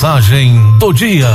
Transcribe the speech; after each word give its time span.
Mensagem 0.00 0.78
do 0.78 0.94
dia. 0.94 1.28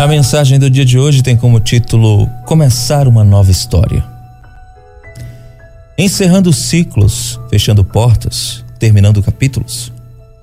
A 0.00 0.06
mensagem 0.08 0.58
do 0.58 0.68
dia 0.68 0.84
de 0.84 0.98
hoje 0.98 1.22
tem 1.22 1.36
como 1.36 1.60
título 1.60 2.26
Começar 2.44 3.06
uma 3.06 3.22
nova 3.22 3.52
história. 3.52 4.04
Encerrando 5.96 6.52
ciclos, 6.52 7.38
fechando 7.48 7.84
portas, 7.84 8.64
terminando 8.80 9.22
capítulos, 9.22 9.92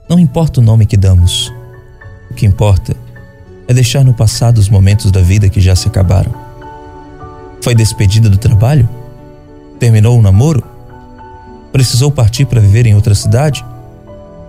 não 0.08 0.18
importa 0.18 0.62
o 0.62 0.64
nome 0.64 0.86
que 0.86 0.96
damos. 0.96 1.52
O 2.32 2.34
que 2.36 2.46
importa 2.46 2.96
é 3.68 3.74
deixar 3.74 4.06
no 4.06 4.14
passado 4.14 4.60
os 4.60 4.70
momentos 4.70 5.12
da 5.12 5.20
vida 5.20 5.50
que 5.50 5.60
já 5.60 5.76
se 5.76 5.90
acabaram. 5.90 6.34
Foi 7.62 7.76
despedida 7.76 8.30
do 8.30 8.38
trabalho? 8.38 8.88
Terminou 9.80 10.18
o 10.18 10.22
namoro? 10.22 10.64
Precisou 11.72 12.10
partir 12.10 12.46
para 12.46 12.62
viver 12.62 12.86
em 12.86 12.96
outra 12.96 13.14
cidade? 13.14 13.66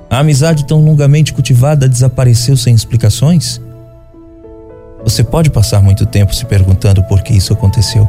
A 0.08 0.20
amizade 0.20 0.64
tão 0.64 0.84
longamente 0.84 1.32
cultivada 1.32 1.88
desapareceu 1.88 2.56
sem 2.56 2.74
explicações? 2.74 3.60
Você 5.02 5.24
pode 5.24 5.50
passar 5.50 5.82
muito 5.82 6.06
tempo 6.06 6.34
se 6.34 6.44
perguntando 6.44 7.02
por 7.04 7.22
que 7.22 7.32
isso 7.32 7.52
aconteceu. 7.52 8.08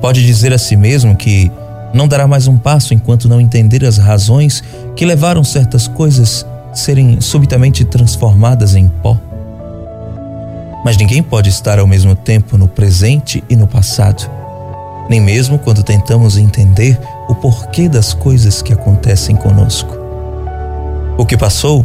Pode 0.00 0.24
dizer 0.24 0.52
a 0.52 0.58
si 0.58 0.76
mesmo 0.76 1.16
que 1.16 1.50
não 1.92 2.08
dará 2.08 2.26
mais 2.26 2.48
um 2.48 2.56
passo 2.56 2.94
enquanto 2.94 3.28
não 3.28 3.40
entender 3.40 3.84
as 3.84 3.98
razões 3.98 4.62
que 4.96 5.04
levaram 5.04 5.44
certas 5.44 5.86
coisas 5.86 6.46
serem 6.72 7.20
subitamente 7.20 7.84
transformadas 7.84 8.74
em 8.74 8.88
pó. 8.88 9.16
Mas 10.84 10.96
ninguém 10.96 11.22
pode 11.22 11.50
estar 11.50 11.78
ao 11.78 11.86
mesmo 11.86 12.16
tempo 12.16 12.56
no 12.56 12.66
presente 12.66 13.44
e 13.48 13.54
no 13.54 13.66
passado, 13.66 14.28
nem 15.12 15.20
mesmo 15.20 15.58
quando 15.58 15.82
tentamos 15.82 16.38
entender 16.38 16.98
o 17.28 17.34
porquê 17.34 17.86
das 17.86 18.14
coisas 18.14 18.62
que 18.62 18.72
acontecem 18.72 19.36
conosco. 19.36 19.94
O 21.18 21.26
que 21.26 21.36
passou 21.36 21.84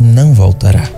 não 0.00 0.32
voltará. 0.32 0.88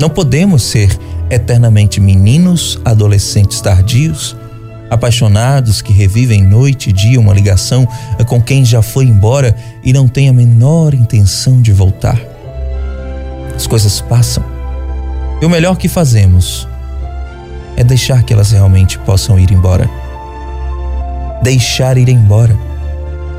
Não 0.00 0.10
podemos 0.10 0.64
ser 0.64 0.98
eternamente 1.30 2.00
meninos, 2.00 2.76
adolescentes 2.84 3.60
tardios, 3.60 4.36
apaixonados 4.90 5.80
que 5.80 5.92
revivem 5.92 6.42
noite 6.42 6.90
e 6.90 6.92
dia 6.92 7.20
uma 7.20 7.32
ligação 7.32 7.86
com 8.26 8.42
quem 8.42 8.64
já 8.64 8.82
foi 8.82 9.04
embora 9.04 9.54
e 9.84 9.92
não 9.92 10.08
tem 10.08 10.28
a 10.28 10.32
menor 10.32 10.92
intenção 10.92 11.62
de 11.62 11.72
voltar. 11.72 12.20
As 13.54 13.64
coisas 13.64 14.00
passam 14.00 14.42
e 15.40 15.46
o 15.46 15.48
melhor 15.48 15.76
que 15.76 15.86
fazemos 15.86 16.66
é 17.76 17.84
deixar 17.84 18.24
que 18.24 18.32
elas 18.32 18.50
realmente 18.50 18.98
possam 18.98 19.38
ir 19.38 19.52
embora. 19.52 19.88
Deixar 21.42 21.96
ir 21.96 22.08
embora. 22.08 22.58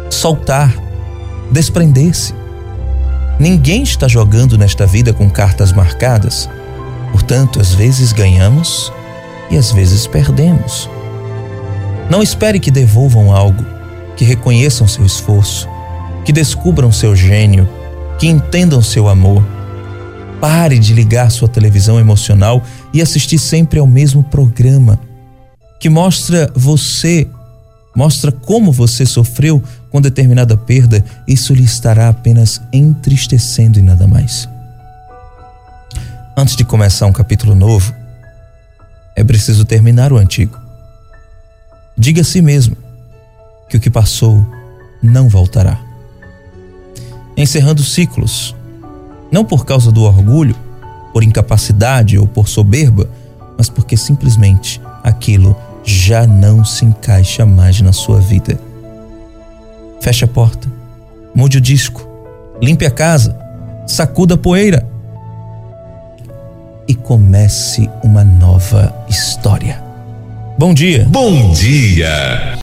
Soltar. 0.10 0.74
Desprender-se. 1.52 2.34
Ninguém 3.40 3.84
está 3.84 4.08
jogando 4.08 4.58
nesta 4.58 4.86
vida 4.86 5.14
com 5.14 5.30
cartas 5.30 5.74
marcadas. 5.74 6.50
Portanto, 7.12 7.60
às 7.60 7.74
vezes 7.74 8.12
ganhamos 8.12 8.92
e 9.50 9.58
às 9.58 9.72
vezes 9.72 10.08
perdemos. 10.08 10.90
Não 12.10 12.22
espere 12.22 12.60
que 12.60 12.72
devolvam 12.72 13.34
algo, 13.34 13.66
que 14.16 14.24
reconheçam 14.24 14.88
seu 14.88 15.06
esforço, 15.06 15.68
que 16.24 16.32
descubram 16.32 16.92
seu 16.92 17.16
gênio, 17.16 17.68
que 18.18 18.28
entendam 18.28 18.82
seu 18.82 19.08
amor. 19.08 19.44
Pare 20.40 20.78
de 20.78 20.94
ligar 20.94 21.32
sua 21.32 21.48
televisão 21.48 22.00
emocional 22.00 22.64
e 22.94 23.02
assistir 23.02 23.40
sempre 23.40 23.80
ao 23.80 23.88
mesmo 23.88 24.24
programa, 24.24 25.00
que 25.80 25.90
mostra 25.90 26.52
você, 26.56 27.28
mostra 27.96 28.32
como 28.32 28.72
você 28.72 29.06
sofreu 29.06 29.64
com 29.90 30.02
determinada 30.02 30.58
perda. 30.58 31.04
Isso 31.28 31.54
lhe 31.54 31.64
estará 31.64 32.10
apenas 32.10 32.62
entristecendo 32.74 33.80
e 33.80 33.82
nada 33.82 34.08
mais. 34.08 34.50
Antes 36.36 36.56
de 36.56 36.66
começar 36.66 37.06
um 37.06 37.14
capítulo 37.14 37.56
novo, 37.56 37.94
é 39.16 39.24
preciso 39.24 39.64
terminar 39.64 40.12
o 40.12 40.18
antigo. 40.18 40.60
Diga 41.98 42.22
a 42.22 42.26
si 42.26 42.42
mesmo 42.42 42.76
que 43.70 43.78
o 43.78 43.80
que 43.80 43.90
passou 43.90 44.46
não 45.02 45.30
voltará. 45.30 45.80
Encerrando 47.38 47.84
ciclos, 47.84 48.54
não 49.32 49.46
por 49.46 49.66
causa 49.66 49.92
do 49.92 50.04
orgulho, 50.04 50.56
por 51.14 51.24
incapacidade 51.24 52.18
ou 52.18 52.28
por 52.28 52.50
soberba, 52.50 53.10
mas 53.58 53.70
porque 53.70 53.96
simplesmente 53.96 54.82
aquilo 55.02 55.56
já 55.86 56.26
não 56.26 56.66
se 56.66 56.84
encaixa 56.84 57.46
mais 57.46 57.80
na 57.80 57.94
sua 57.94 58.20
vida. 58.20 58.60
Feche 60.02 60.26
a 60.26 60.28
porta, 60.28 60.68
mude 61.34 61.60
o 61.60 61.62
disco, 61.62 62.08
limpe 62.62 62.86
a 62.86 62.92
casa, 62.92 63.38
sacuda 63.88 64.34
a 64.34 64.38
poeira 64.38 64.86
e 66.88 66.94
comece 66.94 67.90
uma 68.04 68.24
nova 68.24 68.94
história. 69.08 69.84
Bom 70.58 70.74
dia. 70.74 71.06
Bom 71.10 71.52
dia. 71.52 72.54